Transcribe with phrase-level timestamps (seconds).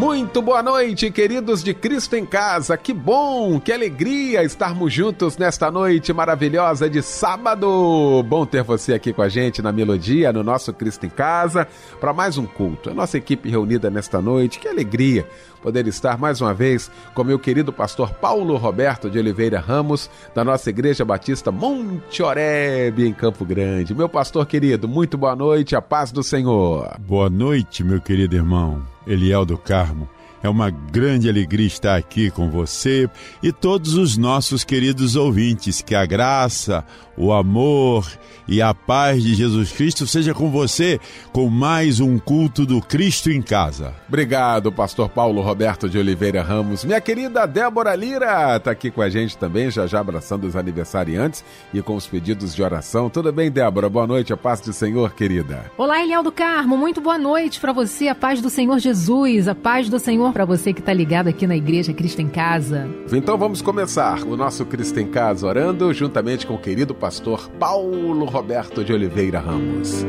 [0.00, 2.74] Muito boa noite, queridos de Cristo em Casa.
[2.74, 8.24] Que bom, que alegria estarmos juntos nesta noite maravilhosa de sábado.
[8.26, 11.68] Bom ter você aqui com a gente na Melodia, no nosso Cristo em Casa,
[12.00, 12.88] para mais um culto.
[12.88, 15.28] A nossa equipe reunida nesta noite, que alegria
[15.62, 20.44] poder estar mais uma vez com meu querido pastor Paulo Roberto de Oliveira Ramos, da
[20.44, 23.94] nossa Igreja Batista Monte Oreb, em Campo Grande.
[23.94, 26.96] Meu pastor querido, muito boa noite, a paz do Senhor.
[27.00, 28.82] Boa noite, meu querido irmão.
[29.06, 30.08] Eliel do Carmo.
[30.42, 33.08] É uma grande alegria estar aqui com você
[33.42, 35.82] e todos os nossos queridos ouvintes.
[35.82, 36.84] Que a graça,
[37.16, 38.10] o amor
[38.48, 40.98] e a paz de Jesus Cristo seja com você
[41.32, 43.94] com mais um culto do Cristo em casa.
[44.08, 46.84] Obrigado, pastor Paulo Roberto de Oliveira Ramos.
[46.84, 51.44] Minha querida Débora Lira está aqui com a gente também, já já abraçando os aniversariantes
[51.72, 53.10] e com os pedidos de oração.
[53.10, 53.88] Tudo bem, Débora?
[53.88, 55.70] Boa noite, a paz do Senhor, querida.
[55.76, 59.54] Olá, Eliel do Carmo, muito boa noite para você, a paz do Senhor Jesus, a
[59.54, 62.88] paz do Senhor para você que está ligado aqui na Igreja Cristo em Casa.
[63.12, 68.24] Então vamos começar o nosso Cristo em Casa orando juntamente com o querido pastor Paulo
[68.24, 70.04] Roberto Roberto de Oliveira Ramos.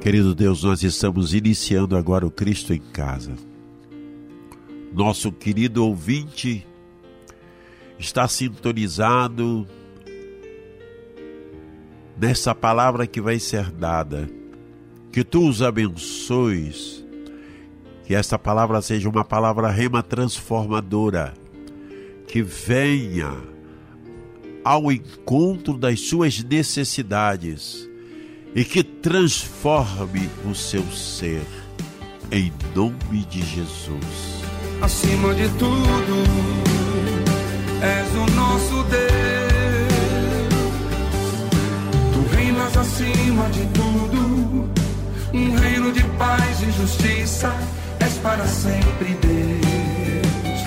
[0.00, 3.32] Querido Deus, nós estamos iniciando agora o Cristo em Casa.
[4.92, 6.66] Nosso querido ouvinte
[7.98, 9.66] está sintonizado
[12.16, 14.28] nessa palavra que vai ser dada.
[15.16, 17.02] Que tu os abençoes,
[18.04, 21.32] que esta palavra seja uma palavra rema transformadora,
[22.28, 23.34] que venha
[24.62, 27.88] ao encontro das suas necessidades
[28.54, 31.46] e que transforme o seu ser,
[32.30, 34.42] em nome de Jesus.
[34.82, 36.24] Acima de tudo,
[37.80, 39.06] és o nosso Deus.
[42.12, 44.85] Tu reinas acima de tudo,
[45.36, 47.54] um reino de paz e justiça.
[48.00, 50.60] És para sempre Deus,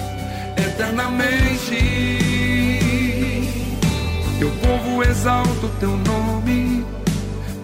[0.58, 2.20] eternamente
[4.40, 6.86] teu povo exalta o teu nome,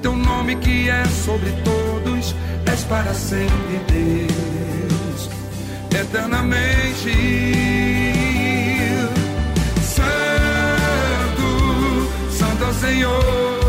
[0.02, 2.36] teu nome que é sobre todos,
[2.66, 5.30] és para sempre Deus,
[5.90, 7.12] eternamente.
[9.82, 10.10] Santo,
[12.30, 13.65] Santo é o Senhor.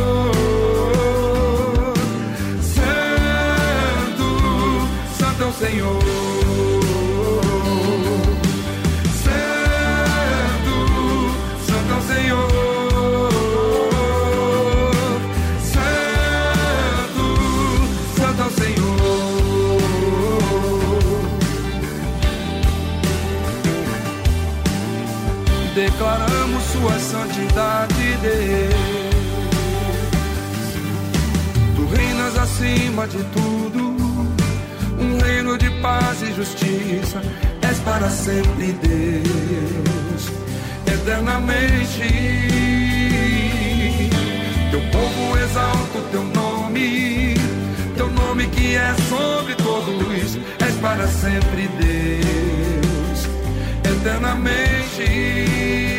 [5.58, 5.96] Senhor.
[25.76, 28.74] declaramos Sua santidade, Deus.
[31.76, 33.85] Tu reinas acima de tudo,
[35.16, 37.20] um reino de paz e justiça.
[37.62, 40.30] És para sempre Deus,
[40.86, 42.02] eternamente.
[44.70, 47.34] Teu povo exalta o teu nome,
[47.96, 50.36] teu nome que é sobre todos.
[50.66, 53.28] És para sempre Deus,
[53.84, 55.95] eternamente.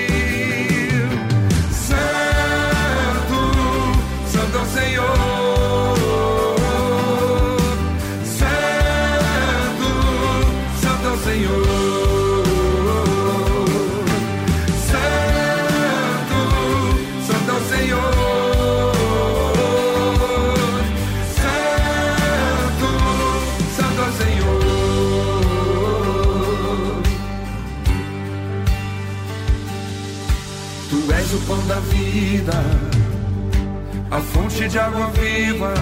[34.69, 35.73] De água viva.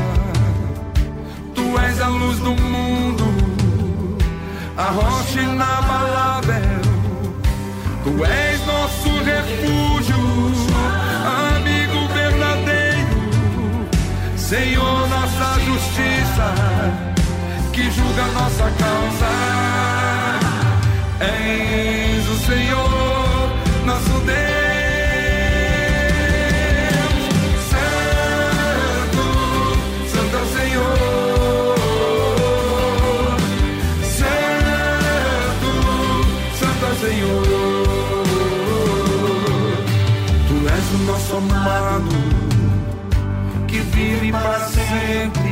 [1.56, 3.26] Tu és a luz do mundo,
[4.78, 6.82] a rocha inabalável.
[8.04, 10.18] Tu és nosso refúgio,
[11.56, 13.88] amigo verdadeiro,
[14.38, 16.54] Senhor, nossa justiça,
[17.74, 19.32] que julga nossa causa.
[21.22, 23.50] És o Senhor,
[23.86, 24.55] nosso Deus.
[45.06, 45.45] way.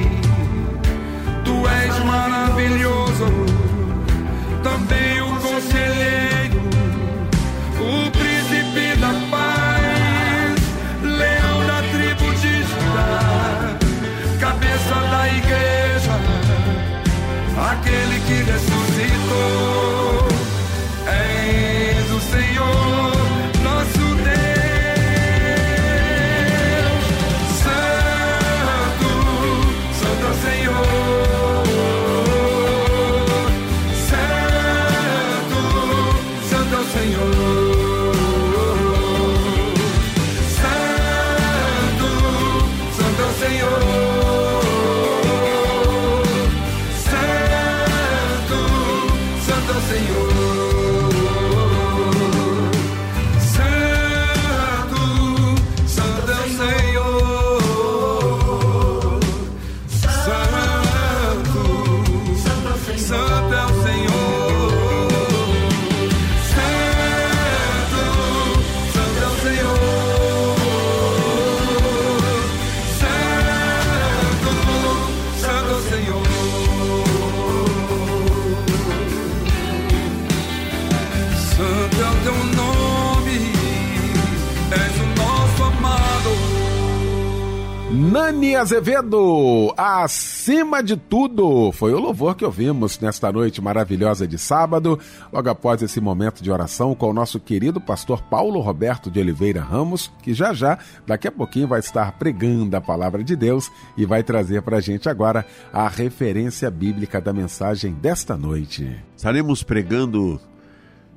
[88.63, 94.97] Azevedo, acima de tudo, foi o louvor que ouvimos nesta noite maravilhosa de sábado,
[95.33, 99.61] logo após esse momento de oração com o nosso querido pastor Paulo Roberto de Oliveira
[99.61, 104.05] Ramos, que já já, daqui a pouquinho, vai estar pregando a palavra de Deus e
[104.05, 108.95] vai trazer para a gente agora a referência bíblica da mensagem desta noite.
[109.13, 110.39] Estaremos pregando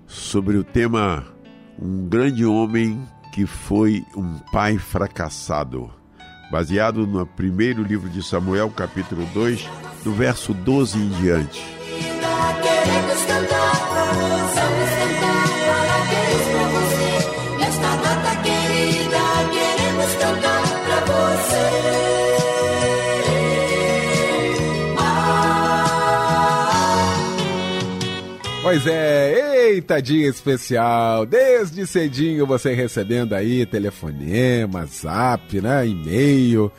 [0.05, 1.25] sobre o tema
[1.81, 3.01] Um grande homem
[3.33, 5.93] que foi um pai fracassado,
[6.51, 9.69] baseado no primeiro livro de Samuel, capítulo 2,
[10.05, 11.77] do verso 12 em diante.
[28.63, 29.36] Pois é,
[29.67, 36.71] eita dia especial, desde cedinho você recebendo aí telefonema, zap, né, e-mail.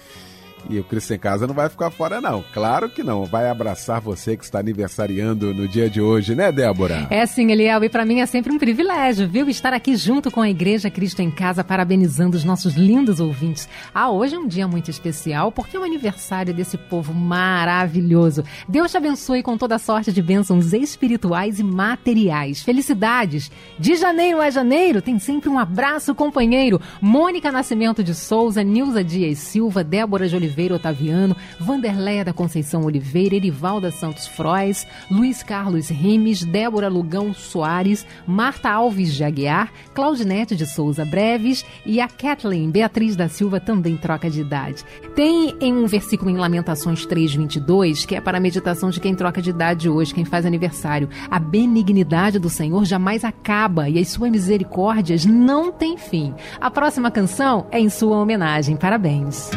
[0.70, 2.44] E o Cristo em Casa não vai ficar fora, não.
[2.54, 3.26] Claro que não.
[3.26, 7.08] Vai abraçar você que está aniversariando no dia de hoje, né, Débora?
[7.10, 9.50] É sim, Eliel, e para mim é sempre um privilégio, viu?
[9.50, 13.70] Estar aqui junto com a Igreja Cristo em Casa, parabenizando os nossos lindos ouvintes.
[13.94, 18.44] Ah, hoje é um dia muito especial, porque é o aniversário desse povo maravilhoso.
[18.68, 22.62] Deus te abençoe com toda sorte de bênçãos espirituais e materiais.
[22.62, 23.52] Felicidades!
[23.80, 26.82] De janeiro a janeiro, tem sempre um abraço companheiro.
[27.02, 33.36] Mônica Nascimento de Souza, Nilza Dias Silva, Débora de Oliveira Otaviano, Vanderleia da Conceição Oliveira,
[33.36, 40.66] Erivalda Santos Frois, Luiz Carlos Rimes, Débora Lugão Soares, Marta Alves de Aguiar, Claudinete de
[40.66, 44.86] Souza Breves e a Kathleen Beatriz da Silva também troca de idade.
[45.14, 49.42] Tem em um versículo em Lamentações 3:22, que é para a meditação de quem troca
[49.42, 51.10] de idade hoje, quem faz aniversário.
[51.30, 56.34] A benignidade do Senhor jamais acaba e as suas misericórdias não têm fim.
[56.62, 58.78] A próxima canção é em sua homenagem.
[58.78, 59.52] Parabéns.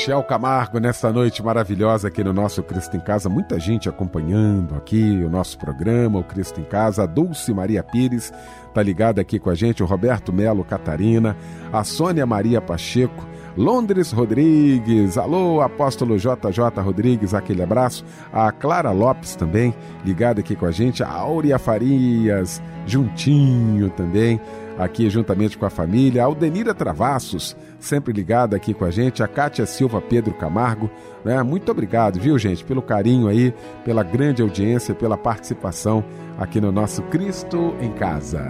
[0.00, 5.22] Michel Camargo, nessa noite maravilhosa aqui no nosso Cristo em Casa, muita gente acompanhando aqui
[5.22, 8.32] o nosso programa, o Cristo em Casa, a Dulce Maria Pires
[8.72, 11.36] tá ligada aqui com a gente, o Roberto Melo Catarina,
[11.70, 18.02] a Sônia Maria Pacheco, Londres Rodrigues, alô, apóstolo JJ Rodrigues, aquele abraço,
[18.32, 24.40] a Clara Lopes também, ligada aqui com a gente, a Áurea Farias, juntinho também,
[24.80, 29.28] aqui juntamente com a família, a Aldenira Travassos, sempre ligada aqui com a gente, a
[29.28, 30.90] Kátia Silva Pedro Camargo,
[31.24, 31.42] né?
[31.42, 36.02] Muito obrigado, viu, gente, pelo carinho aí, pela grande audiência, pela participação
[36.38, 38.42] aqui no nosso Cristo em Casa.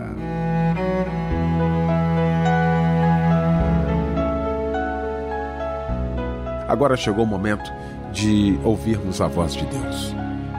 [6.68, 7.70] Agora chegou o momento
[8.12, 10.14] de ouvirmos a voz de Deus.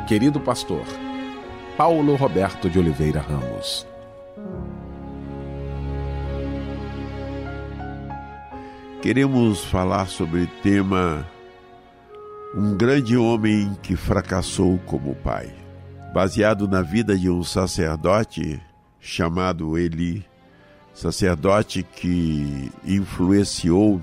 [0.08, 0.84] Querido pastor,
[1.78, 3.91] Paulo Roberto de Oliveira Ramos.
[9.02, 11.28] Queremos falar sobre o tema
[12.56, 15.52] Um grande homem que fracassou como pai.
[16.14, 18.62] baseado na vida de um sacerdote
[19.00, 20.24] chamado Eli,
[20.94, 24.00] sacerdote que influenciou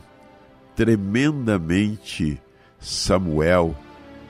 [0.74, 2.42] tremendamente
[2.80, 3.76] Samuel.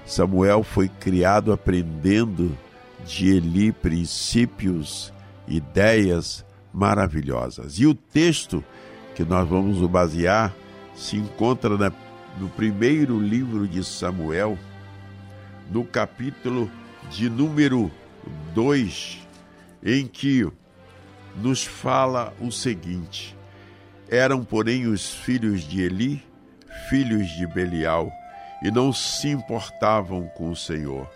[0.05, 2.55] Samuel foi criado aprendendo
[3.07, 5.15] de Eli princípios,
[5.47, 6.45] ideias
[6.75, 7.79] maravilhosas.
[7.79, 8.63] E o texto
[9.19, 10.55] que nós vamos basear
[10.95, 11.91] se encontra na,
[12.39, 14.57] no primeiro livro de Samuel,
[15.69, 16.71] no capítulo
[17.11, 17.91] de número
[18.55, 19.19] 2,
[19.83, 20.49] em que
[21.35, 23.37] nos fala o seguinte:
[24.09, 26.25] Eram, porém, os filhos de Eli,
[26.89, 28.13] filhos de Belial,
[28.63, 31.11] e não se importavam com o Senhor.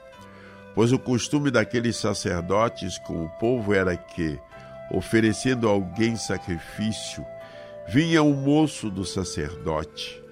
[0.75, 4.41] Pois o costume daqueles sacerdotes com o povo era que,
[4.91, 7.25] oferecendo a alguém sacrifício,
[7.89, 10.23] vinha o moço do sacerdote,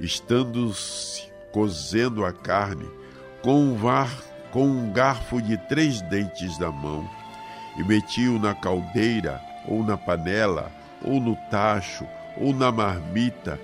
[0.00, 2.88] estando -se cozendo a carne,
[3.42, 4.10] com um, var,
[4.50, 7.08] com um garfo de três dentes na mão,
[7.76, 13.60] e metia-o na caldeira, ou na panela, ou no tacho, ou na marmita,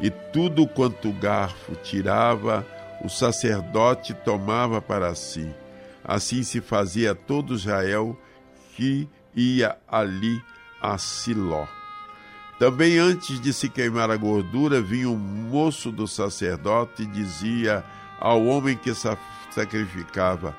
[0.00, 2.66] e tudo quanto o garfo tirava,
[3.02, 5.48] o sacerdote tomava para si.
[6.04, 8.18] Assim se fazia todo Israel
[8.76, 10.42] que ia ali
[10.80, 11.66] a Siló.
[12.60, 17.82] Também antes de se queimar a gordura, vinha um moço do sacerdote e dizia
[18.20, 18.92] ao homem que
[19.50, 20.54] sacrificava: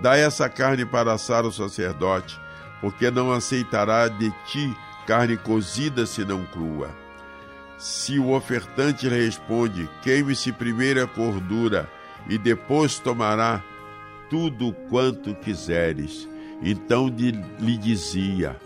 [0.00, 2.40] Dá essa carne para assar o sacerdote,
[2.80, 4.72] porque não aceitará de ti
[5.08, 6.90] carne cozida senão crua.
[7.78, 11.90] Se o ofertante responde: Queime-se primeiro a gordura,
[12.28, 13.60] e depois tomará
[14.30, 16.28] tudo quanto quiseres.
[16.62, 18.56] Então lhe dizia: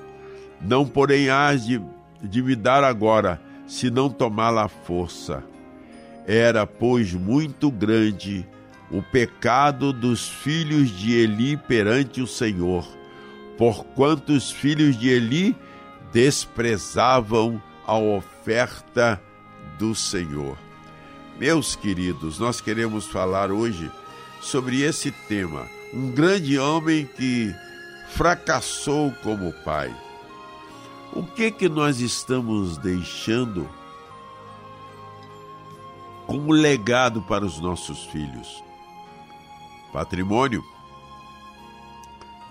[0.60, 1.80] Não, porém, hás de,
[2.22, 5.44] de me dar agora, se não tomá-la à força.
[6.26, 8.46] Era, pois, muito grande
[8.90, 12.86] o pecado dos filhos de Eli perante o Senhor,
[13.56, 15.56] porquanto os filhos de Eli
[16.12, 19.20] desprezavam a oferta
[19.78, 20.56] do Senhor.
[21.38, 23.90] Meus queridos, nós queremos falar hoje
[24.40, 25.66] sobre esse tema.
[25.94, 27.54] Um grande homem que
[28.10, 29.94] fracassou como pai.
[31.12, 33.68] O que que nós estamos deixando
[36.26, 38.62] como legado para os nossos filhos?
[39.92, 40.62] Patrimônio,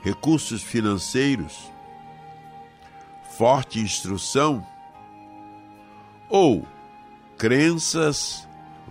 [0.01, 1.71] recursos financeiros,
[3.37, 4.65] forte instrução
[6.27, 6.65] ou
[7.37, 8.47] crenças,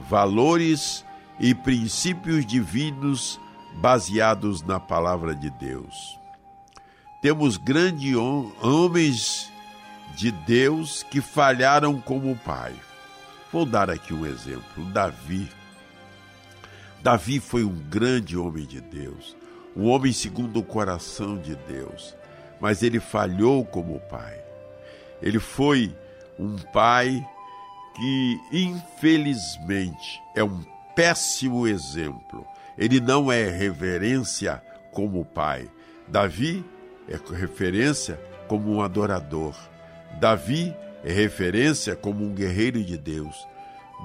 [0.09, 1.05] valores
[1.41, 3.41] e princípios divinos
[3.75, 6.19] baseados na palavra de Deus.
[7.21, 8.15] Temos grandes
[8.63, 9.53] homens
[10.15, 12.75] de Deus que falharam como pai.
[13.53, 15.49] Vou dar aqui um exemplo: Davi.
[17.03, 19.37] Davi foi um grande homem de Deus,
[19.77, 22.17] um homem segundo o coração de Deus,
[22.61, 24.41] mas ele falhou como pai.
[25.23, 25.97] Ele foi
[26.39, 27.27] um pai
[27.95, 30.63] que, infelizmente, é um
[30.95, 32.47] péssimo exemplo.
[32.77, 35.71] Ele não é reverência como pai.
[36.07, 36.65] Davi
[37.09, 39.55] é referência como um adorador.
[40.21, 40.75] Davi
[41.05, 43.35] é referência como um guerreiro de Deus.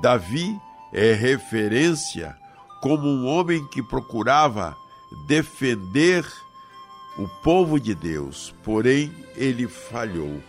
[0.02, 0.56] Davi
[0.94, 2.36] é referência
[2.82, 4.76] como um homem que procurava
[5.28, 6.26] defender
[7.18, 10.42] o povo de Deus, porém ele falhou.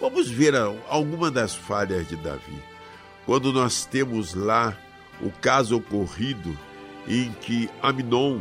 [0.00, 0.54] Vamos ver
[0.88, 2.62] alguma das falhas de Davi.
[3.24, 4.76] Quando nós temos lá
[5.20, 6.56] o caso ocorrido
[7.08, 8.40] em que Aminon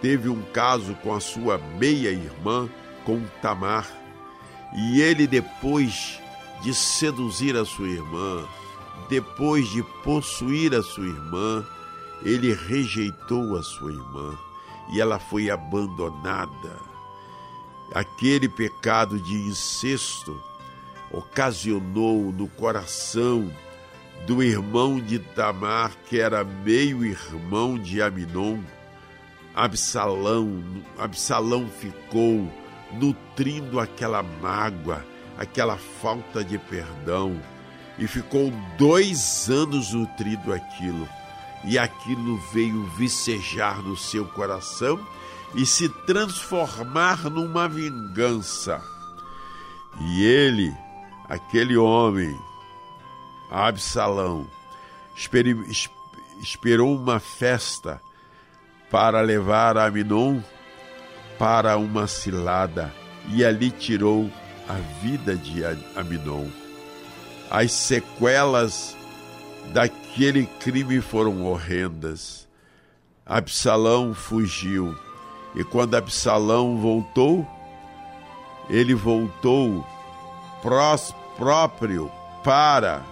[0.00, 2.68] teve um caso com a sua meia-irmã,
[3.04, 3.99] com Tamar,
[4.74, 6.20] e ele, depois
[6.62, 8.44] de seduzir a sua irmã,
[9.08, 11.66] depois de possuir a sua irmã,
[12.22, 14.38] ele rejeitou a sua irmã
[14.92, 16.78] e ela foi abandonada.
[17.94, 20.40] Aquele pecado de incesto
[21.10, 23.50] ocasionou no coração
[24.26, 28.60] do irmão de Tamar, que era meio-irmão de Aminon,
[29.54, 30.62] Absalão.
[30.98, 32.48] Absalão ficou
[32.92, 35.04] nutrindo aquela mágoa,
[35.38, 37.40] aquela falta de perdão,
[37.98, 41.08] e ficou dois anos nutrindo aquilo
[41.64, 44.98] e aquilo veio vicejar no seu coração
[45.54, 48.82] e se transformar numa vingança.
[50.00, 50.74] E ele,
[51.28, 52.34] aquele homem,
[53.50, 54.46] Absalão,
[56.40, 58.00] esperou uma festa
[58.90, 60.40] para levar Aminon
[61.40, 62.92] para uma cilada
[63.30, 64.30] e ali tirou
[64.68, 65.62] a vida de
[65.96, 66.46] Aminon.
[67.50, 68.94] As sequelas
[69.72, 72.46] daquele crime foram horrendas.
[73.24, 74.94] Absalão fugiu
[75.54, 77.46] E quando Absalão voltou,
[78.68, 79.86] ele voltou
[80.60, 82.12] prós, próprio
[82.44, 83.02] para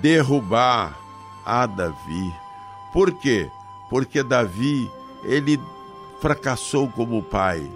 [0.00, 0.98] derrubar
[1.46, 2.34] a Davi.
[2.92, 3.48] Por quê?
[3.88, 4.90] Porque Davi,
[5.22, 5.56] ele
[6.20, 7.68] fracassou como pai.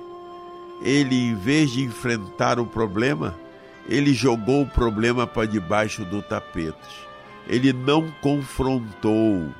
[0.83, 3.35] Ele, em vez de enfrentar o problema,
[3.89, 7.07] ele jogou o problema para debaixo do tapete.
[7.47, 9.53] Ele não confrontou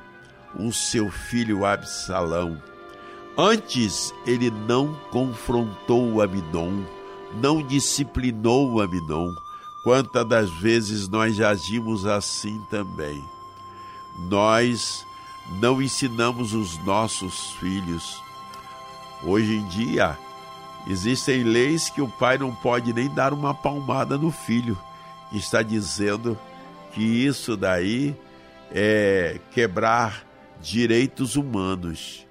[0.57, 2.61] o seu filho Absalão.
[3.37, 6.83] Antes, ele não confrontou o Aminon,
[7.41, 9.33] não disciplinou o Aminon.
[9.83, 13.23] Quantas das vezes nós agimos assim também?
[14.29, 15.05] Nós
[15.59, 18.24] não ensinamos os nossos filhos.
[19.25, 20.15] Hoje em dia,
[20.87, 24.77] existem leis que o pai não pode nem dar uma palmada no filho,
[25.31, 26.37] que está dizendo
[26.93, 28.15] que isso daí
[28.71, 30.23] é quebrar
[30.61, 32.25] direitos humanos.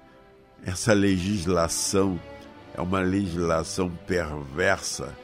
[0.65, 2.19] Essa legislação
[2.73, 5.15] é uma legislação perversa,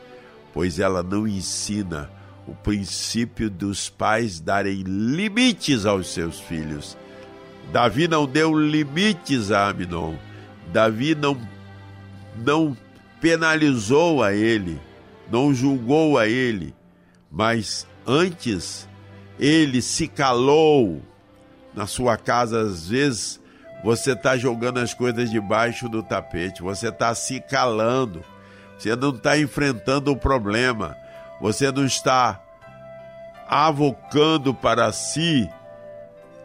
[0.53, 2.09] pois ela não ensina
[2.45, 6.97] o princípio dos pais darem limites aos seus filhos.
[7.71, 10.15] Davi não deu limites a Aminon.
[10.71, 11.39] Davi não,
[12.35, 12.75] não
[13.19, 14.79] penalizou a ele,
[15.29, 16.73] não julgou a ele,
[17.31, 18.87] mas antes
[19.39, 21.01] ele se calou.
[21.73, 23.39] Na sua casa, às vezes,
[23.81, 28.21] você está jogando as coisas debaixo do tapete, você está se calando,
[28.77, 30.97] você não está enfrentando o problema,
[31.39, 32.41] você não está
[33.47, 35.49] avocando para si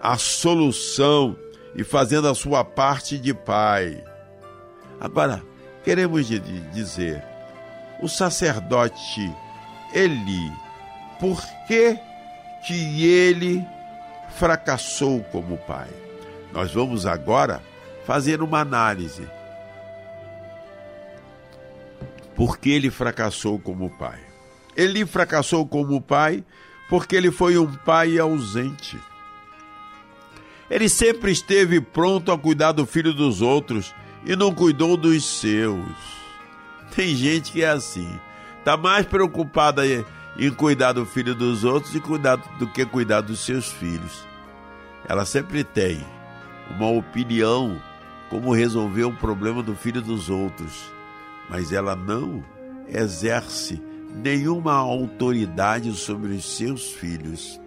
[0.01, 1.37] a solução
[1.75, 4.03] e fazendo a sua parte de pai.
[5.01, 5.43] Agora,
[5.87, 7.23] queremos dizer,
[8.01, 9.33] o sacerdote
[9.95, 10.53] Eli,
[11.21, 11.97] por que,
[12.67, 13.65] que ele
[14.31, 15.89] fracassou como pai?
[16.53, 17.63] Nós vamos agora
[18.05, 19.29] fazer uma análise.
[22.35, 24.19] Por que ele fracassou como pai?
[24.77, 26.45] Ele fracassou como pai
[26.89, 28.99] porque ele foi um pai ausente.
[30.69, 33.95] Ele sempre esteve pronto a cuidar do filho dos outros
[34.27, 35.87] e não cuidou dos seus.
[36.95, 38.11] Tem gente que é assim,
[38.65, 43.41] tá mais preocupada em cuidar do filho dos outros e cuidar do que cuidar dos
[43.41, 44.27] seus filhos.
[45.09, 46.05] Ela sempre tem
[46.71, 47.81] uma opinião
[48.29, 50.91] como resolver o problema do filho dos outros,
[51.49, 52.45] mas ela não
[52.89, 53.81] exerce
[54.13, 57.61] nenhuma autoridade sobre os seus filhos.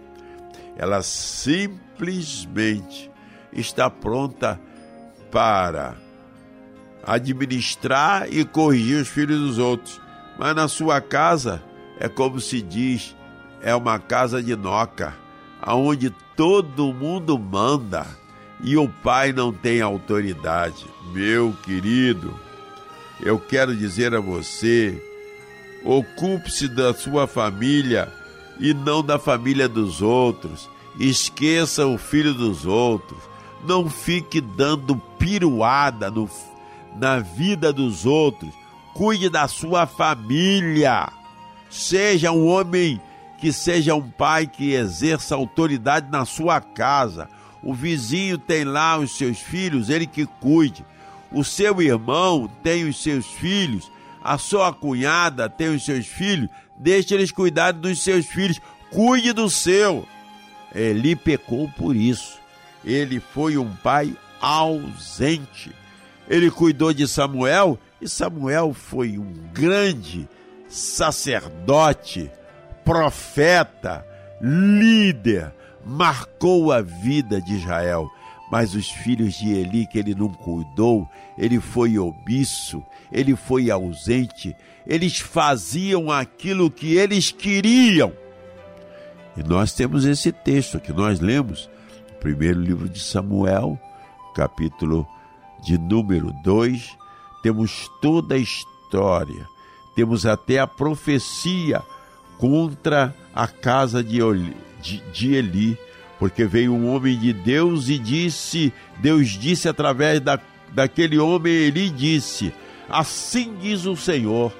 [0.76, 3.10] Ela simplesmente
[3.52, 4.60] está pronta
[5.30, 5.96] para
[7.04, 10.00] administrar e corrigir os filhos dos outros.
[10.38, 11.62] Mas na sua casa
[11.98, 13.14] é como se diz,
[13.62, 15.14] é uma casa de noca,
[15.60, 18.06] aonde todo mundo manda
[18.62, 20.86] e o pai não tem autoridade.
[21.12, 22.34] Meu querido,
[23.20, 25.02] eu quero dizer a você
[25.84, 28.12] Ocupe-se da sua família
[28.58, 30.68] e não da família dos outros.
[30.98, 33.18] Esqueça o filho dos outros.
[33.66, 36.28] Não fique dando piruada no,
[36.96, 38.52] na vida dos outros.
[38.94, 41.12] Cuide da sua família.
[41.68, 43.00] Seja um homem
[43.38, 47.28] que seja um pai que exerça autoridade na sua casa.
[47.62, 50.84] O vizinho tem lá os seus filhos, ele que cuide.
[51.32, 53.90] O seu irmão tem os seus filhos,
[54.22, 59.48] a sua cunhada tem os seus filhos, deixe eles cuidarem dos seus filhos, cuide do
[59.48, 60.06] seu.
[60.74, 62.38] Ele pecou por isso.
[62.84, 65.72] Ele foi um pai ausente.
[66.30, 70.28] Ele cuidou de Samuel e Samuel foi um grande
[70.68, 72.30] sacerdote,
[72.84, 74.06] profeta,
[74.40, 75.52] líder,
[75.84, 78.08] marcou a vida de Israel.
[78.48, 84.54] Mas os filhos de Eli que ele não cuidou, ele foi omisso, ele foi ausente,
[84.86, 88.12] eles faziam aquilo que eles queriam.
[89.36, 91.68] E nós temos esse texto que nós lemos,
[92.20, 93.78] primeiro livro de Samuel,
[94.34, 95.06] capítulo
[95.62, 96.96] de número 2,
[97.42, 99.48] temos toda a história,
[99.94, 101.82] temos até a profecia
[102.38, 104.18] contra a casa de,
[105.12, 105.78] de Eli,
[106.18, 110.38] porque veio um homem de Deus e disse, Deus disse através da,
[110.72, 112.52] daquele homem, Eli disse:
[112.88, 114.52] Assim diz o Senhor: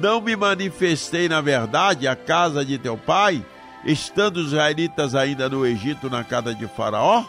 [0.00, 3.44] Não me manifestei, na verdade, a casa de teu pai,
[3.84, 7.24] estando os israelitas ainda no Egito, na casa de Faraó?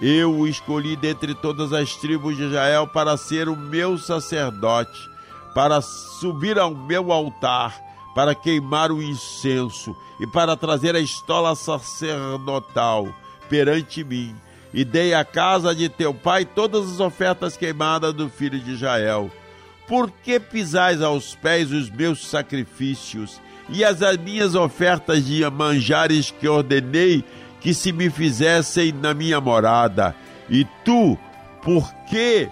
[0.00, 5.10] Eu o escolhi dentre todas as tribos de Israel para ser o meu sacerdote,
[5.54, 7.76] para subir ao meu altar,
[8.14, 13.08] para queimar o incenso e para trazer a estola sacerdotal
[13.48, 14.34] perante mim.
[14.72, 19.30] e dei à casa de teu pai todas as ofertas queimadas do filho de Israel.
[19.86, 26.46] Por que pisais aos pés os meus sacrifícios e as minhas ofertas de manjares que
[26.46, 27.24] ordenei
[27.60, 30.14] que se me fizessem na minha morada?
[30.48, 31.18] E tu,
[31.62, 32.48] por que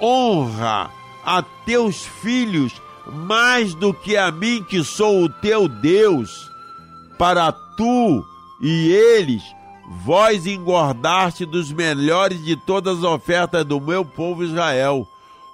[0.00, 0.90] honra
[1.24, 6.50] a teus filhos mais do que a mim que sou o teu Deus?
[7.18, 8.24] Para tu
[8.60, 9.42] e eles
[10.04, 15.06] vós engordaste dos melhores de todas as ofertas do meu povo Israel.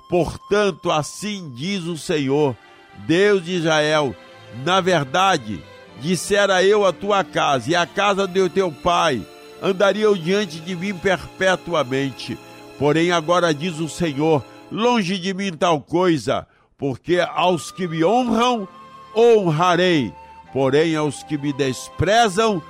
[0.08, 2.56] Portanto, assim diz o Senhor,
[3.06, 4.14] Deus de Israel:
[4.64, 5.62] na verdade,
[6.00, 9.22] dissera eu a tua casa e a casa do teu pai,
[9.62, 12.38] andariam diante de mim perpetuamente.
[12.78, 16.46] Porém, agora diz o Senhor: longe de mim tal coisa,
[16.78, 18.68] porque aos que me honram,
[19.16, 20.12] honrarei,
[20.52, 22.62] porém aos que me desprezam,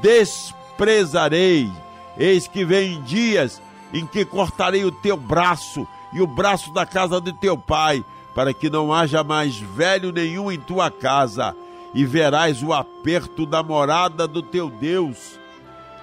[0.00, 1.70] desprezarei.
[2.18, 3.60] Eis que vem dias
[3.92, 8.52] em que cortarei o teu braço e o braço da casa de teu pai, para
[8.52, 11.54] que não haja mais velho nenhum em tua casa,
[11.94, 15.38] e verás o aperto da morada do teu Deus.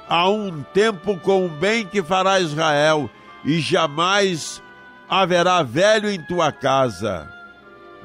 [0.09, 3.09] Há um tempo com o bem que fará Israel,
[3.43, 4.61] e jamais
[5.09, 7.29] haverá velho em tua casa.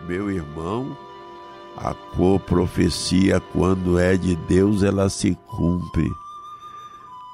[0.06, 0.96] Meu irmão,
[1.76, 1.94] a
[2.46, 6.10] profecia, quando é de Deus, ela se cumpre.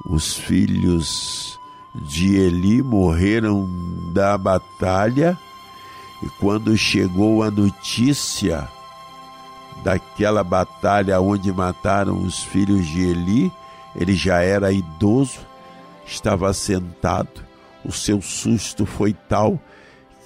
[0.06, 1.58] Os filhos
[1.94, 3.68] de Eli morreram
[4.12, 5.36] da batalha,
[6.22, 8.68] e quando chegou a notícia
[9.84, 13.52] daquela batalha onde mataram os filhos de Eli,
[13.96, 15.40] ele já era idoso,
[16.06, 17.42] estava sentado,
[17.84, 19.60] o seu susto foi tal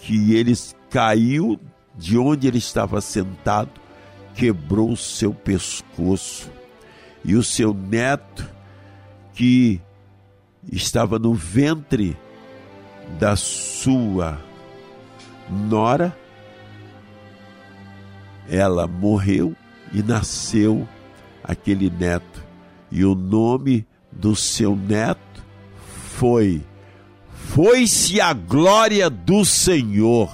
[0.01, 0.53] que ele
[0.91, 1.59] caiu
[1.95, 3.71] de onde ele estava sentado,
[4.35, 6.51] quebrou o seu pescoço.
[7.25, 8.49] E o seu neto,
[9.33, 9.81] que
[10.71, 12.17] estava no ventre
[13.19, 14.41] da sua
[15.49, 16.17] nora,
[18.53, 19.57] ela morreu
[19.95, 20.87] e nasceu
[21.43, 22.45] aquele neto.
[22.91, 25.43] E o nome do seu neto
[26.19, 26.63] foi
[27.55, 30.31] foi-se a glória do Senhor,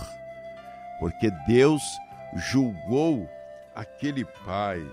[1.00, 1.83] porque Deus
[2.37, 3.28] julgou
[3.74, 4.85] aquele pai.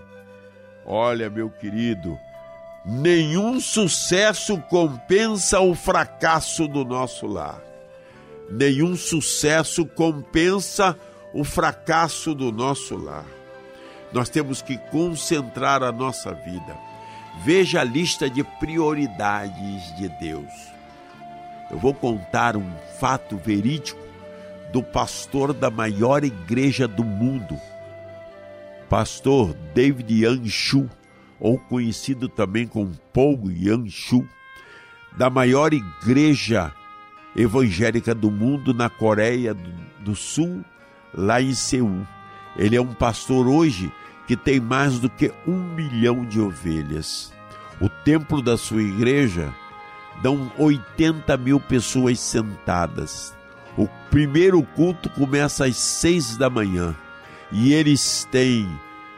[0.84, 2.18] Olha, meu querido,
[2.84, 7.60] nenhum sucesso compensa o fracasso do nosso lar.
[8.50, 10.96] Nenhum sucesso compensa
[11.32, 13.26] o fracasso do nosso lar.
[14.12, 16.76] Nós temos que concentrar a nossa vida.
[17.44, 20.76] Veja a lista de prioridades de Deus
[21.70, 24.00] eu vou contar um fato verídico
[24.72, 27.58] do pastor da maior igreja do mundo,
[28.88, 30.88] pastor David Yanshu,
[31.40, 34.26] ou conhecido também como Paul Yanshu,
[35.16, 36.72] da maior igreja
[37.34, 39.54] evangélica do mundo na Coreia
[40.00, 40.64] do Sul,
[41.14, 42.06] lá em Seul.
[42.56, 43.92] Ele é um pastor hoje
[44.26, 47.32] que tem mais do que um milhão de ovelhas.
[47.80, 49.54] O templo da sua igreja
[50.22, 53.34] dão 80 mil pessoas sentadas.
[53.76, 56.96] O primeiro culto começa às seis da manhã
[57.52, 58.66] e eles têm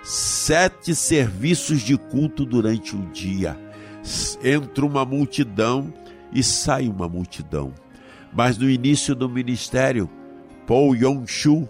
[0.02, 3.56] sete serviços de culto durante o dia.
[4.42, 5.92] Entra uma multidão
[6.32, 7.72] e sai uma multidão.
[8.32, 10.10] Mas no início do ministério,
[10.66, 11.68] Paul Yong-Shu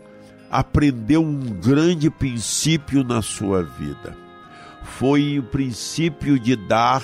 [0.50, 4.16] aprendeu um grande princípio na sua vida.
[4.82, 7.02] Foi o princípio de dar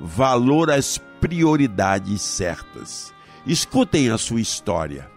[0.00, 3.12] valor às prioridades certas.
[3.46, 5.10] Escutem a sua história.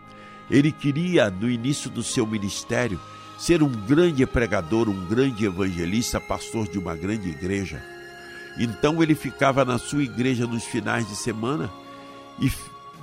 [0.49, 2.99] Ele queria, no início do seu ministério,
[3.37, 7.83] ser um grande pregador, um grande evangelista, pastor de uma grande igreja.
[8.57, 11.69] Então ele ficava na sua igreja nos finais de semana
[12.39, 12.51] e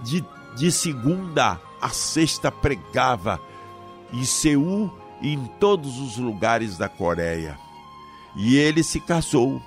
[0.04, 3.40] de, de segunda a sexta pregava
[4.12, 7.58] em Seul e em todos os lugares da Coreia.
[8.36, 9.62] E ele se casou.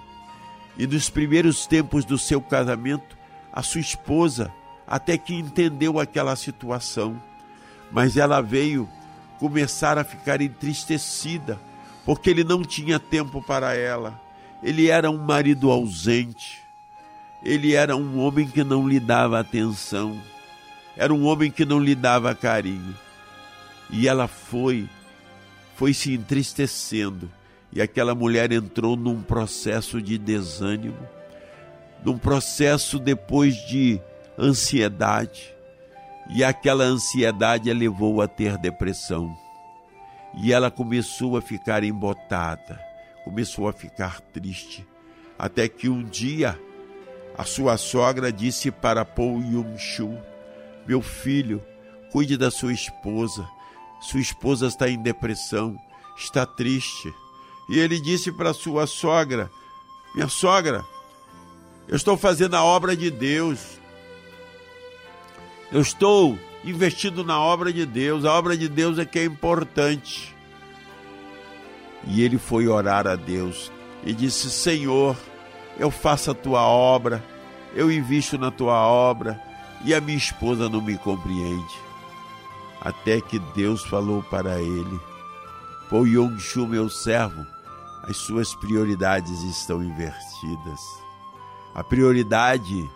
[0.77, 3.17] E nos primeiros tempos do seu casamento,
[3.51, 4.53] a sua esposa
[4.87, 7.21] até que entendeu aquela situação,
[7.91, 8.89] mas ela veio
[9.39, 11.59] começar a ficar entristecida
[12.05, 14.19] porque ele não tinha tempo para ela.
[14.63, 16.59] Ele era um marido ausente.
[17.43, 20.19] Ele era um homem que não lhe dava atenção.
[20.97, 22.95] Era um homem que não lhe dava carinho.
[23.89, 24.87] E ela foi,
[25.75, 27.29] foi se entristecendo.
[27.71, 30.97] E aquela mulher entrou num processo de desânimo
[32.03, 33.99] num processo depois de
[34.37, 35.53] ansiedade.
[36.29, 39.35] E aquela ansiedade a levou a ter depressão.
[40.41, 42.79] E ela começou a ficar embotada,
[43.25, 44.85] começou a ficar triste,
[45.37, 46.59] até que um dia
[47.35, 50.17] A sua sogra disse para Paul Yung-Shu:
[50.85, 51.63] Meu filho,
[52.11, 53.47] cuide da sua esposa.
[53.99, 55.75] Sua esposa está em depressão,
[56.17, 57.13] está triste.
[57.69, 59.51] E ele disse para sua sogra:
[60.15, 60.85] Minha sogra,
[61.87, 63.79] eu estou fazendo a obra de Deus.
[65.71, 68.25] Eu estou investindo na obra de Deus.
[68.25, 70.35] A obra de Deus é que é importante.
[72.07, 73.71] E ele foi orar a Deus
[74.03, 75.15] e disse: Senhor,
[75.77, 77.23] eu faço a tua obra,
[77.75, 79.41] eu invisto na tua obra
[79.85, 81.88] e a minha esposa não me compreende.
[82.81, 84.99] Até que Deus falou para ele:
[85.89, 87.45] Pô Yong-Shu, meu servo,
[88.03, 90.79] as suas prioridades estão invertidas.
[91.75, 92.89] A prioridade,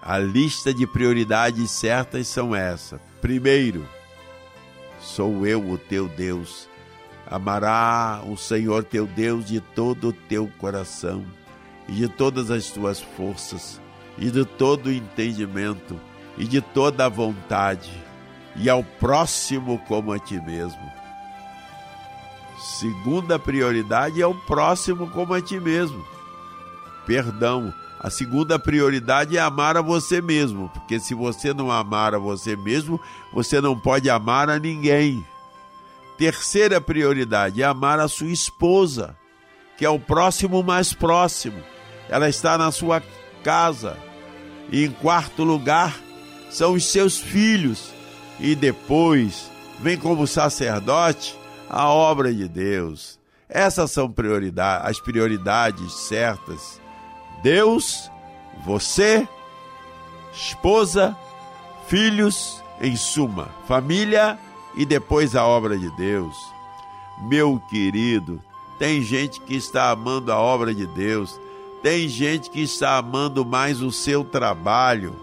[0.00, 3.00] a lista de prioridades certas são essa.
[3.20, 3.86] Primeiro,
[5.00, 6.68] sou eu o teu Deus.
[7.28, 11.26] Amará o Senhor teu Deus de todo o teu coração
[11.88, 13.80] e de todas as tuas forças
[14.16, 16.00] e de todo o entendimento
[16.38, 18.05] e de toda a vontade
[18.58, 20.92] e ao próximo como a ti mesmo.
[22.58, 26.04] Segunda prioridade é o próximo como a ti mesmo.
[27.06, 27.72] Perdão.
[27.98, 32.54] A segunda prioridade é amar a você mesmo, porque se você não amar a você
[32.54, 33.00] mesmo,
[33.32, 35.26] você não pode amar a ninguém.
[36.18, 39.16] Terceira prioridade é amar a sua esposa,
[39.76, 41.62] que é o próximo mais próximo.
[42.08, 43.02] Ela está na sua
[43.42, 43.96] casa.
[44.70, 45.96] E em quarto lugar,
[46.50, 47.95] são os seus filhos.
[48.38, 51.36] E depois, vem como sacerdote
[51.68, 53.18] a obra de Deus.
[53.48, 56.80] Essas são prioridades, as prioridades certas.
[57.42, 58.10] Deus,
[58.64, 59.26] você,
[60.32, 61.16] esposa,
[61.88, 64.38] filhos, em suma, família
[64.76, 66.36] e depois a obra de Deus.
[67.22, 68.42] Meu querido,
[68.78, 71.40] tem gente que está amando a obra de Deus,
[71.82, 75.14] tem gente que está amando mais o seu trabalho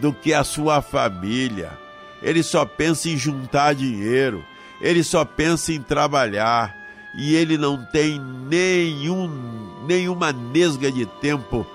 [0.00, 1.78] do que a sua família.
[2.22, 4.44] Ele só pensa em juntar dinheiro,
[4.80, 6.74] ele só pensa em trabalhar
[7.16, 11.66] e ele não tem nenhum, nenhuma nesga de tempo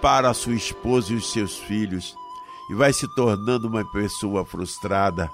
[0.00, 2.14] para a sua esposa e os seus filhos
[2.68, 5.30] e vai se tornando uma pessoa frustrada.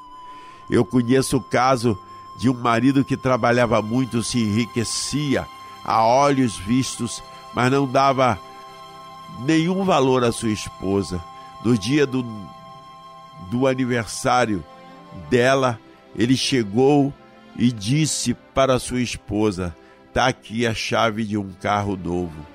[0.68, 1.98] Eu conheço o caso
[2.36, 5.46] de um marido que trabalhava muito, se enriquecia
[5.84, 7.22] a olhos vistos,
[7.54, 8.38] mas não dava
[9.40, 11.22] nenhum valor à sua esposa.
[11.64, 12.24] No dia do,
[13.50, 14.64] do aniversário
[15.28, 15.78] dela,
[16.16, 17.12] ele chegou
[17.56, 19.74] e disse para sua esposa:
[20.08, 22.46] Está aqui a chave de um carro novo.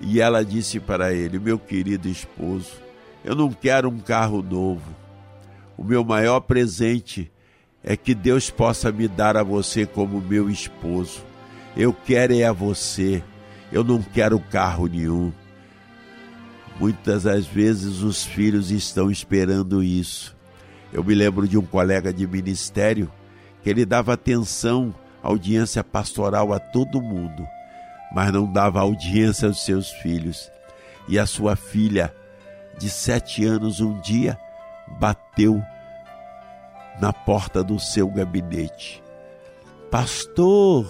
[0.00, 2.72] E ela disse para ele: Meu querido esposo,
[3.24, 4.94] eu não quero um carro novo.
[5.76, 7.30] O meu maior presente
[7.84, 11.24] é que Deus possa me dar a você como meu esposo.
[11.76, 13.22] Eu quero é a você.
[13.70, 15.32] Eu não quero carro nenhum.
[16.78, 20.36] Muitas das vezes os filhos estão esperando isso.
[20.92, 23.10] Eu me lembro de um colega de ministério
[23.62, 27.46] que ele dava atenção, audiência pastoral a todo mundo,
[28.12, 30.50] mas não dava audiência aos seus filhos.
[31.08, 32.14] E a sua filha,
[32.78, 34.38] de sete anos, um dia
[35.00, 35.62] bateu
[37.00, 39.02] na porta do seu gabinete.
[39.90, 40.86] Pastor,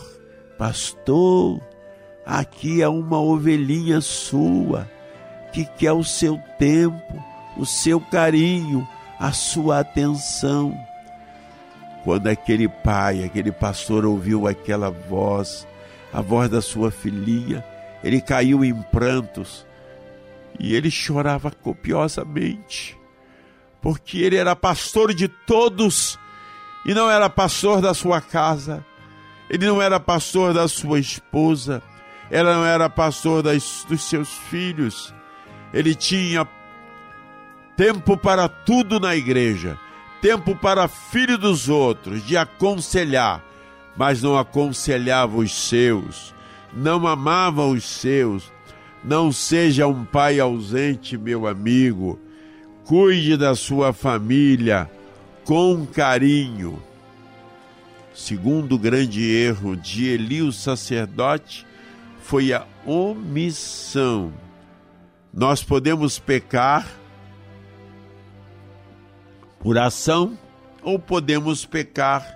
[0.58, 1.60] pastor,
[2.24, 4.95] aqui é uma ovelhinha sua
[5.56, 7.24] que quer o seu tempo,
[7.56, 8.86] o seu carinho,
[9.18, 10.78] a sua atenção.
[12.04, 15.66] Quando aquele pai, aquele pastor ouviu aquela voz,
[16.12, 17.64] a voz da sua filhinha,
[18.04, 19.66] ele caiu em prantos
[20.60, 22.94] e ele chorava copiosamente
[23.80, 26.18] porque ele era pastor de todos
[26.84, 28.84] e não era pastor da sua casa,
[29.48, 31.82] ele não era pastor da sua esposa,
[32.30, 35.14] ela não era pastor das, dos seus filhos,
[35.72, 36.46] ele tinha
[37.76, 39.78] tempo para tudo na igreja,
[40.20, 43.44] tempo para filho dos outros, de aconselhar,
[43.96, 46.34] mas não aconselhava os seus,
[46.72, 48.54] não amava os seus.
[49.04, 52.18] Não seja um pai ausente, meu amigo
[52.86, 54.88] Cuide da sua família
[55.44, 56.80] com carinho.
[58.14, 61.66] Segundo grande erro de Eli, o sacerdote,
[62.22, 64.32] foi a omissão.
[65.36, 66.88] Nós podemos pecar
[69.60, 70.38] por ação
[70.82, 72.26] ou podemos pecar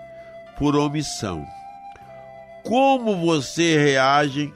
[0.59, 1.47] por omissão.
[2.63, 4.53] Como você reage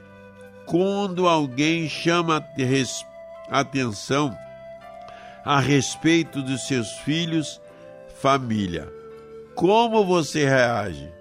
[0.67, 2.45] quando alguém chama
[3.49, 4.37] atenção
[5.43, 7.59] a respeito dos seus filhos,
[8.21, 8.87] família.
[9.55, 11.11] Como você reage?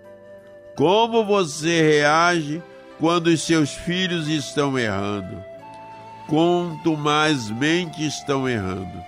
[0.77, 2.63] Como você reage
[3.01, 5.54] quando os seus filhos estão errando?
[6.27, 9.03] Contumazmente estão errando.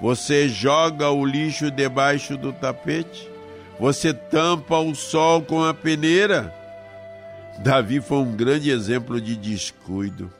[0.00, 3.28] Você joga o lixo debaixo do tapete?
[3.78, 6.54] Você tampa o sol com a peneira?
[7.58, 10.32] Davi foi um grande exemplo de descuido.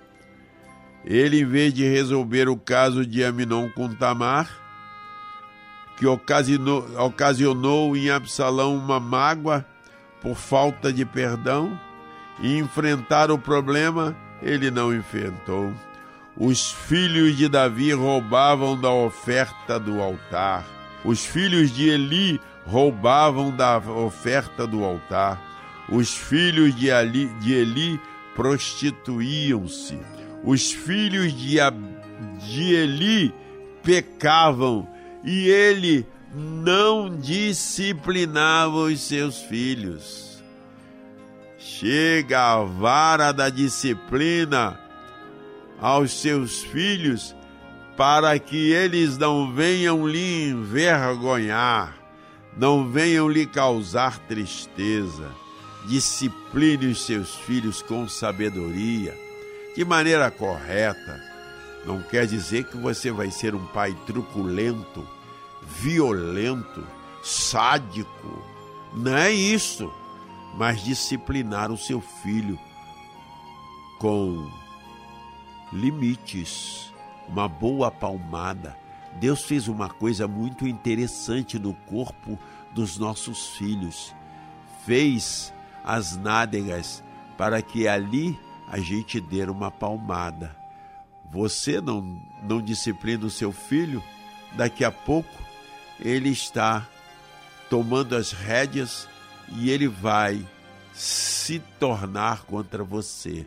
[1.04, 4.48] Ele, em vez de resolver o caso de Aminon com Tamar,
[5.98, 9.64] que ocasionou, ocasionou em Absalão uma mágoa
[10.20, 11.78] por falta de perdão,
[12.40, 15.72] e enfrentar o problema, ele não enfrentou.
[16.40, 20.64] Os filhos de Davi roubavam da oferta do altar.
[21.04, 25.38] Os filhos de Eli roubavam da oferta do altar.
[25.86, 28.00] Os filhos de, Ali, de Eli
[28.34, 29.98] prostituíam-se.
[30.42, 31.58] Os filhos de,
[32.38, 33.34] de Eli
[33.82, 34.88] pecavam
[35.22, 40.42] e ele não disciplinava os seus filhos.
[41.58, 44.79] Chega a vara da disciplina
[45.80, 47.34] aos seus filhos
[47.96, 51.96] para que eles não venham lhe envergonhar,
[52.56, 55.28] não venham lhe causar tristeza.
[55.86, 59.14] Discipline os seus filhos com sabedoria,
[59.74, 61.22] de maneira correta.
[61.86, 65.06] Não quer dizer que você vai ser um pai truculento,
[65.62, 66.86] violento,
[67.22, 68.44] sádico.
[68.94, 69.90] Não é isso.
[70.56, 72.58] Mas disciplinar o seu filho
[73.98, 74.50] com
[75.72, 76.92] limites,
[77.28, 78.76] uma boa palmada.
[79.18, 82.38] Deus fez uma coisa muito interessante no corpo
[82.72, 84.14] dos nossos filhos.
[84.84, 85.52] Fez
[85.84, 87.02] as nádegas
[87.36, 90.56] para que ali a gente dê uma palmada.
[91.30, 94.02] Você não, não disciplina o seu filho,
[94.56, 95.30] daqui a pouco
[95.98, 96.86] ele está
[97.68, 99.08] tomando as rédeas
[99.48, 100.44] e ele vai
[100.92, 103.46] se tornar contra você.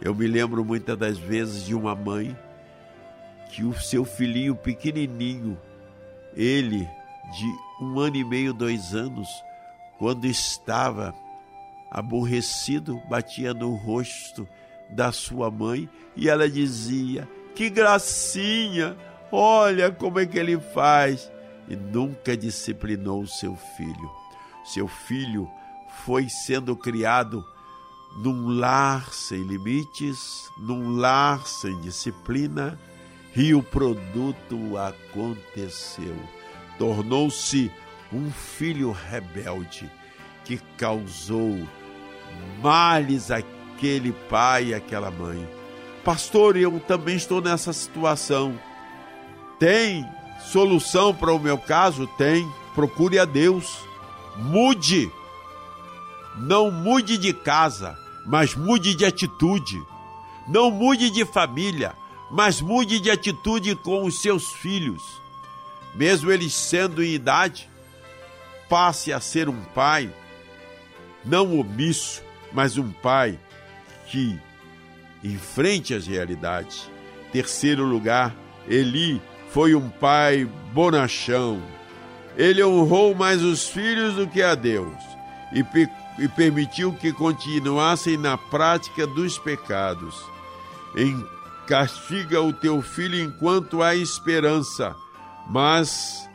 [0.00, 2.36] Eu me lembro muitas das vezes de uma mãe
[3.50, 5.58] que o seu filhinho pequenininho,
[6.36, 6.88] ele
[7.32, 9.28] de um ano e meio, dois anos,
[9.98, 11.14] quando estava
[11.90, 14.48] aborrecido, batia no rosto
[14.90, 18.96] da sua mãe e ela dizia: Que gracinha!
[19.30, 21.30] Olha como é que ele faz!
[21.68, 24.10] E nunca disciplinou seu filho.
[24.64, 25.50] Seu filho
[26.04, 27.44] foi sendo criado
[28.18, 32.78] num lar sem limites, num lar sem disciplina,
[33.34, 36.16] e o produto aconteceu.
[36.78, 37.70] Tornou-se
[38.12, 39.90] um filho rebelde
[40.44, 41.66] que causou
[42.60, 45.48] males àquele pai e àquela mãe.
[46.04, 48.58] Pastor, eu também estou nessa situação.
[49.58, 50.04] Tem
[50.40, 52.06] solução para o meu caso?
[52.18, 52.48] Tem.
[52.74, 53.78] Procure a Deus.
[54.36, 55.10] Mude
[56.40, 57.98] não mude de casa,
[58.28, 59.82] mas mude de atitude.
[60.46, 61.94] Não mude de família,
[62.30, 65.02] mas mude de atitude com os seus filhos.
[65.94, 67.68] Mesmo eles sendo em idade,
[68.68, 70.12] passe a ser um pai,
[71.24, 72.22] não omisso,
[72.52, 73.38] mas um pai
[74.08, 74.38] que
[75.24, 76.88] enfrente as realidades.
[77.32, 78.36] Terceiro lugar,
[78.68, 81.62] Eli foi um pai bonachão.
[82.36, 84.94] Ele honrou mais os filhos do que a Deus
[85.52, 85.62] e
[86.18, 90.24] e permitiu que continuassem na prática dos pecados.
[90.96, 91.24] Em
[91.66, 94.96] castiga o teu filho enquanto há esperança,
[95.50, 96.28] mas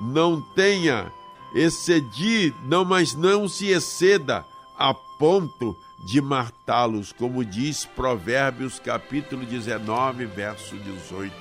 [0.00, 1.12] não tenha
[1.54, 4.44] excedi, não, mas não se exceda
[4.76, 11.32] a ponto de matá-los, como diz Provérbios capítulo 19, verso 18.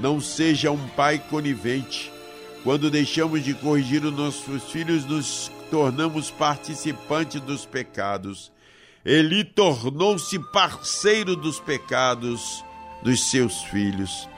[0.00, 2.12] Não seja um pai conivente.
[2.62, 8.52] Quando deixamos de corrigir os nossos filhos, nos tornamos participantes dos pecados.
[9.04, 12.64] Ele tornou-se parceiro dos pecados
[13.02, 14.28] dos seus filhos.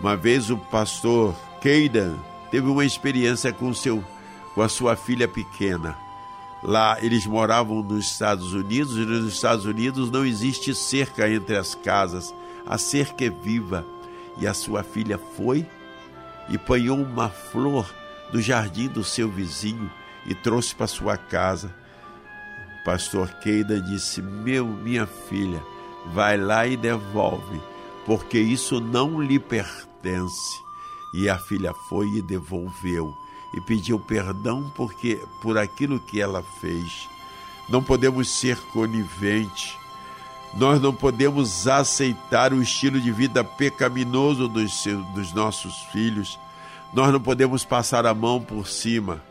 [0.00, 2.16] Uma vez o pastor Keidan
[2.50, 4.04] teve uma experiência com, seu,
[4.54, 5.96] com a sua filha pequena.
[6.62, 11.74] Lá eles moravam nos Estados Unidos e nos Estados Unidos não existe cerca entre as
[11.74, 12.34] casas.
[12.66, 13.86] A cerca é viva.
[14.38, 15.66] E a sua filha foi
[16.48, 17.86] e apanhou uma flor
[18.32, 19.90] do jardim do seu vizinho
[20.26, 21.74] e trouxe para sua casa.
[22.80, 25.62] O pastor Keida disse: Meu, minha filha,
[26.12, 27.60] vai lá e devolve,
[28.04, 30.64] porque isso não lhe pertence.
[31.14, 33.14] E a filha foi e devolveu
[33.54, 37.08] e pediu perdão porque por aquilo que ela fez.
[37.68, 39.74] Não podemos ser coniventes.
[40.54, 46.38] Nós não podemos aceitar o estilo de vida pecaminoso dos, seus, dos nossos filhos
[46.92, 49.22] nós não podemos passar a mão por cima.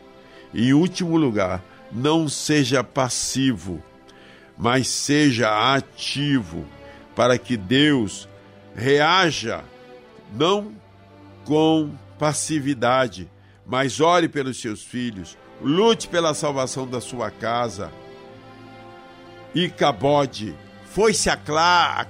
[0.54, 3.82] Em último lugar, não seja passivo,
[4.56, 6.64] mas seja ativo.
[7.14, 8.28] para que Deus
[8.74, 9.64] reaja
[10.34, 10.74] não
[11.46, 13.30] com passividade,
[13.66, 17.90] mas ore pelos seus filhos, lute pela salvação da sua casa.
[19.54, 20.54] E Cabode
[20.84, 22.06] foi-se a,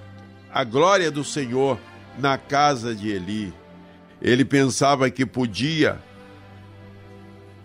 [0.52, 1.78] a glória do Senhor
[2.18, 3.54] na casa de Eli.
[4.20, 5.98] Ele pensava que podia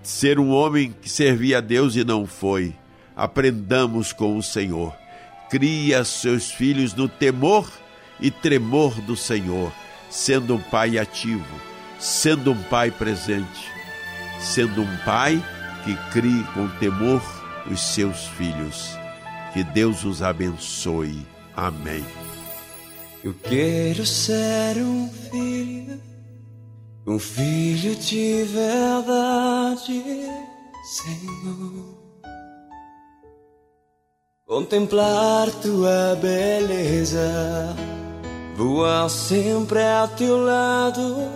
[0.04, 2.76] ser um homem que servia a Deus e não foi.
[3.16, 4.96] Aprendamos com o Senhor.
[5.50, 7.70] Cria seus filhos no temor
[8.20, 9.72] e tremor do Senhor,
[10.10, 11.60] sendo um pai ativo,
[12.00, 13.70] sendo um pai presente,
[14.40, 15.44] sendo um pai
[15.84, 17.22] que crie com temor
[17.70, 18.98] os seus filhos.
[19.54, 21.26] Que Deus os abençoe.
[21.56, 22.06] Amém.
[23.24, 26.02] Eu quero ser um filho,
[27.06, 30.04] um filho de verdade,
[30.84, 32.02] Senhor.
[34.46, 37.74] Contemplar tua beleza,
[38.56, 41.30] voar sempre a teu lado,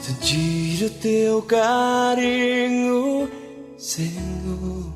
[0.00, 3.30] sentir o teu carinho,
[3.76, 4.92] Senhor.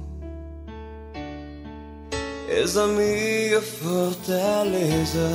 [2.49, 5.29] És a minha fortaleza.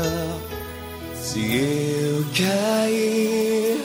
[1.22, 3.85] Se eu cair,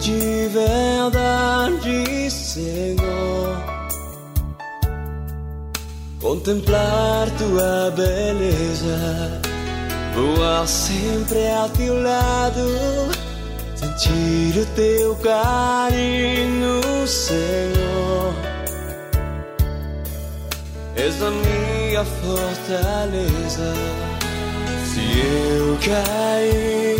[0.00, 3.56] De verdade, Senhor.
[6.20, 9.40] Contemplar tua beleza,
[10.14, 12.66] voar sempre a teu lado,
[13.74, 18.34] sentir o teu carinho, Senhor.
[20.96, 23.74] És a minha fortaleza.
[24.92, 26.99] Se eu cair,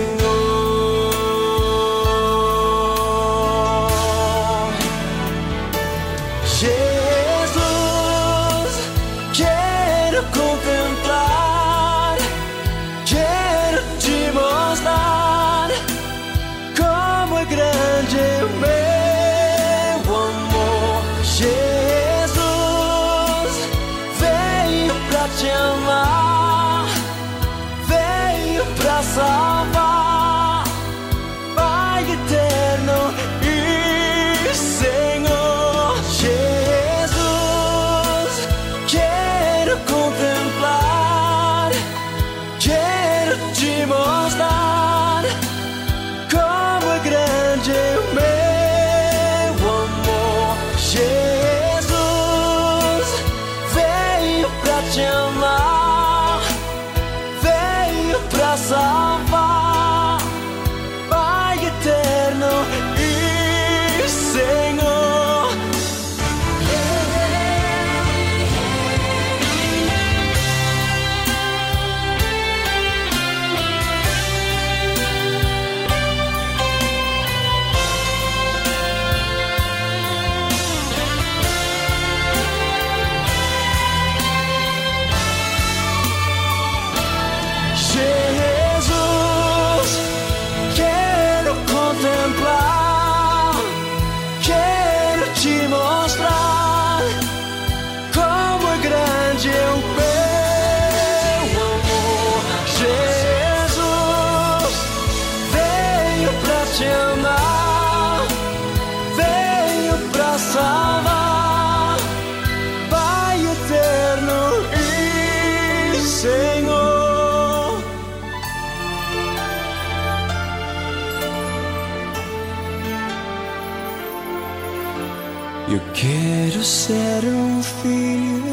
[126.63, 128.43] Ser um filho,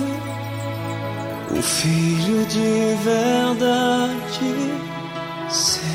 [1.54, 4.72] um filho de verdade,
[5.50, 5.88] Senhor.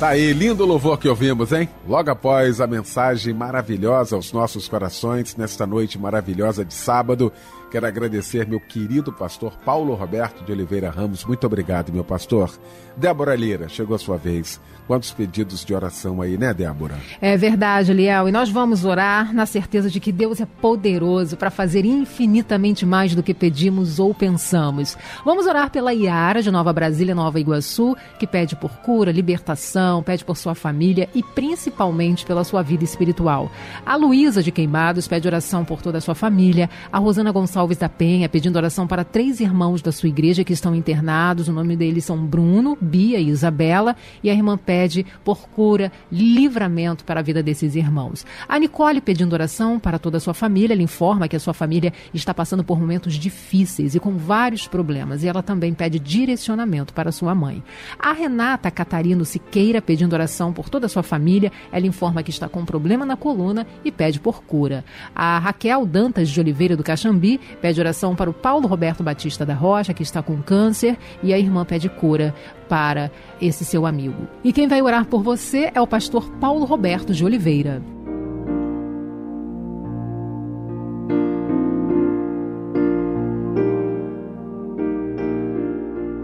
[0.00, 1.68] Tá aí, lindo louvor que ouvimos, hein?
[1.86, 7.32] Logo após a mensagem maravilhosa aos nossos corações, nesta noite maravilhosa de sábado,
[7.70, 11.24] quero agradecer meu querido pastor Paulo Roberto de Oliveira Ramos.
[11.24, 12.50] Muito obrigado, meu pastor.
[12.96, 14.60] Débora Lira, chegou a sua vez.
[14.86, 16.96] Quantos pedidos de oração aí, né, Débora?
[17.18, 18.28] É verdade, Liel.
[18.28, 23.14] E nós vamos orar na certeza de que Deus é poderoso para fazer infinitamente mais
[23.14, 24.98] do que pedimos ou pensamos.
[25.24, 30.22] Vamos orar pela Iara de Nova Brasília, Nova Iguaçu, que pede por cura, libertação, pede
[30.22, 33.50] por sua família e principalmente pela sua vida espiritual.
[33.86, 36.68] A Luísa de Queimados pede oração por toda a sua família.
[36.92, 40.74] A Rosana Gonçalves da Penha pedindo oração para três irmãos da sua igreja que estão
[40.74, 41.48] internados.
[41.48, 43.96] O nome deles são Bruno, Bia e Isabela.
[44.22, 48.26] E a irmã pede por cura, livramento para a vida desses irmãos.
[48.48, 51.92] A Nicole pedindo oração para toda a sua família, ela informa que a sua família
[52.12, 57.12] está passando por momentos difíceis e com vários problemas, e ela também pede direcionamento para
[57.12, 57.62] sua mãe.
[57.96, 62.48] A Renata Catarino Siqueira pedindo oração por toda a sua família, ela informa que está
[62.48, 64.84] com um problema na coluna e pede por cura.
[65.14, 69.54] A Raquel Dantas de Oliveira do Caxambi pede oração para o Paulo Roberto Batista da
[69.54, 72.34] Rocha, que está com câncer, e a irmã pede cura
[72.64, 73.10] para
[73.40, 74.28] esse seu amigo.
[74.42, 77.82] E quem vai orar por você é o pastor Paulo Roberto de Oliveira.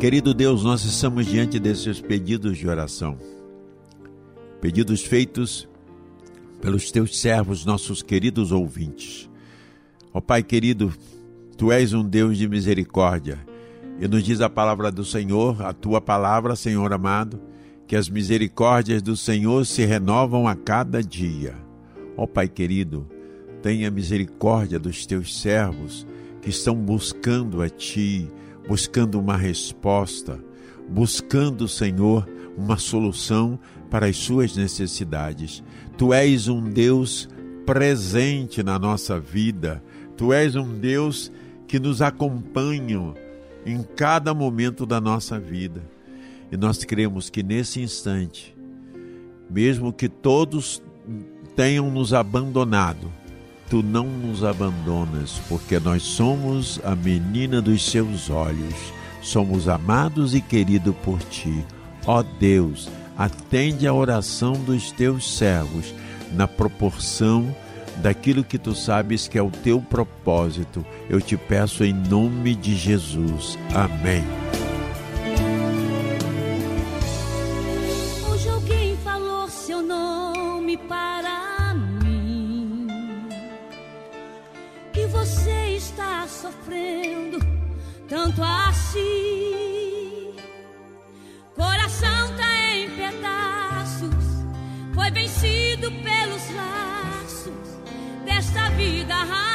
[0.01, 3.19] Querido Deus, nós estamos diante desses pedidos de oração.
[4.59, 5.69] Pedidos feitos
[6.61, 9.29] pelos teus servos, nossos queridos ouvintes.
[10.13, 10.91] Ó Pai querido,
[11.57, 13.50] tu és um Deus de misericórdia.
[14.01, 17.39] E nos diz a palavra do Senhor, a tua palavra, Senhor amado,
[17.87, 21.55] que as misericórdias do Senhor se renovam a cada dia.
[22.17, 23.07] Ó Pai querido,
[23.61, 26.07] tenha misericórdia dos teus servos
[26.41, 28.27] que estão buscando a Ti,
[28.67, 30.43] buscando uma resposta,
[30.89, 32.27] buscando, Senhor,
[32.57, 35.63] uma solução para as suas necessidades.
[35.99, 37.29] Tu és um Deus
[37.67, 39.83] presente na nossa vida,
[40.17, 41.31] Tu és um Deus
[41.67, 43.15] que nos acompanha
[43.65, 45.83] em cada momento da nossa vida.
[46.51, 48.57] E nós cremos que nesse instante,
[49.49, 50.83] mesmo que todos
[51.55, 53.11] tenham nos abandonado,
[53.69, 58.75] tu não nos abandonas, porque nós somos a menina dos seus olhos,
[59.23, 61.65] somos amados e queridos por ti.
[62.05, 65.95] Ó Deus, atende a oração dos teus servos
[66.33, 67.55] na proporção
[68.01, 70.85] daquilo que tu sabes que é o teu propósito.
[71.09, 73.59] Eu te peço em nome de Jesus.
[73.75, 74.25] Amém.
[98.81, 99.50] 雨鱼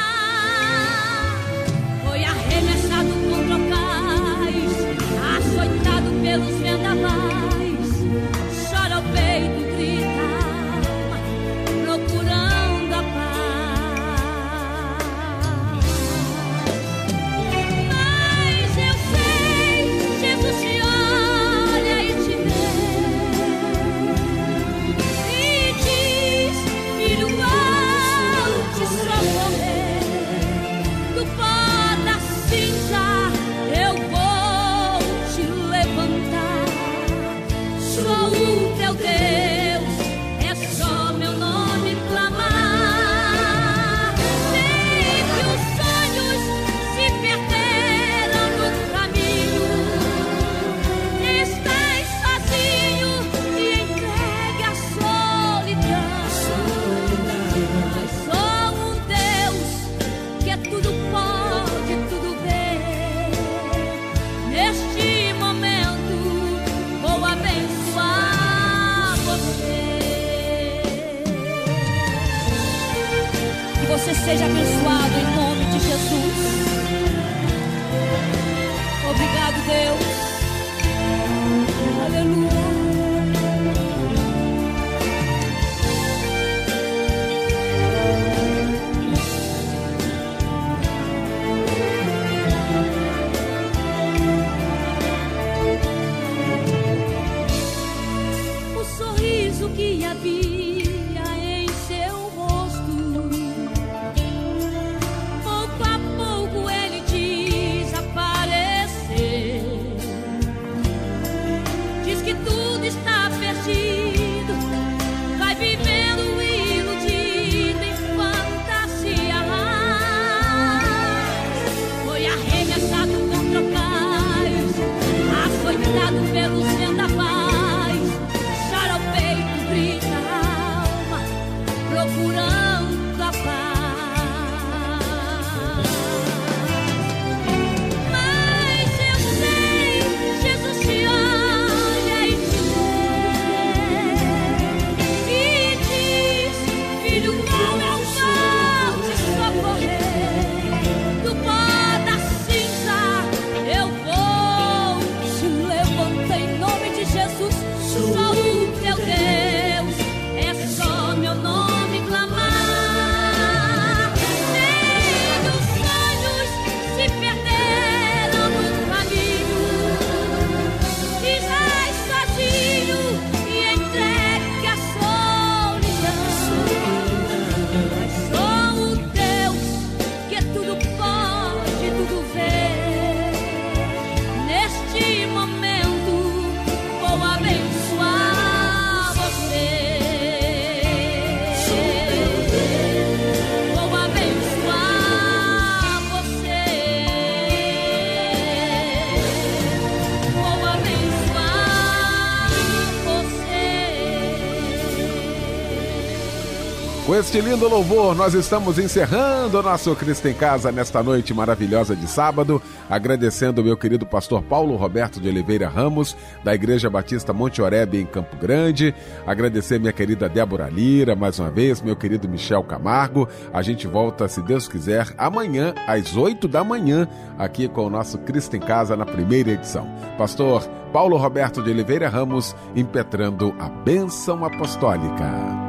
[207.18, 212.06] este lindo louvor, nós estamos encerrando o nosso Cristo em Casa nesta noite maravilhosa de
[212.06, 212.60] sábado,
[212.90, 216.14] agradecendo o meu querido pastor Paulo Roberto de Oliveira Ramos,
[216.44, 218.94] da Igreja Batista Monte Oreb em Campo Grande,
[219.26, 223.26] agradecer minha querida Débora Lira, mais uma vez, meu querido Michel Camargo.
[223.50, 227.08] A gente volta, se Deus quiser, amanhã, às 8 da manhã,
[227.38, 229.88] aqui com o nosso Cristo em Casa na primeira edição.
[230.18, 235.65] Pastor Paulo Roberto de Oliveira Ramos, impetrando a bênção apostólica.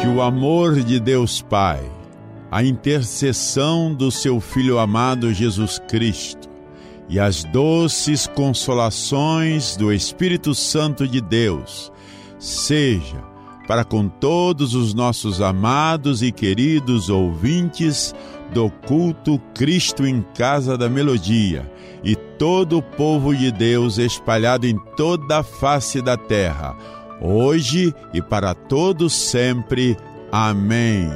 [0.00, 1.84] Que o amor de Deus Pai,
[2.50, 6.48] a intercessão do seu Filho amado Jesus Cristo
[7.06, 11.92] e as doces consolações do Espírito Santo de Deus
[12.38, 13.22] seja
[13.68, 18.14] para com todos os nossos amados e queridos ouvintes
[18.54, 21.70] do culto Cristo em Casa da Melodia
[22.02, 26.74] e todo o povo de Deus espalhado em toda a face da terra
[27.20, 29.96] hoje e para todos sempre.
[30.32, 31.08] Amém.